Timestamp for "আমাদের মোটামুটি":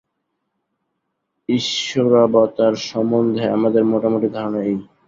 3.55-4.27